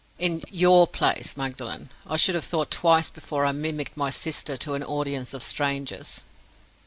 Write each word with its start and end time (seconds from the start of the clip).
"In 0.17 0.41
your 0.49 0.87
place, 0.87 1.37
Magdalen, 1.37 1.91
I 2.07 2.17
should 2.17 2.33
have 2.33 2.43
thought 2.43 2.71
twice 2.71 3.11
before 3.11 3.45
I 3.45 3.51
mimicked 3.51 3.95
my 3.95 4.09
sister 4.09 4.57
to 4.57 4.73
an 4.73 4.81
audience 4.83 5.31
of 5.35 5.43
strangers." 5.43 6.23